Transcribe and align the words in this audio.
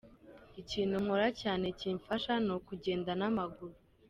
Ikintu 0.61 0.95
nkora 1.03 1.27
cyane 1.41 1.65
kimfasha 1.79 2.33
ni 2.45 2.51
ukugenda 2.57 3.11
n'amaguru. 3.19 3.75